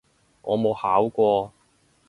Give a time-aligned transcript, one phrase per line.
[0.41, 1.53] 我冇考過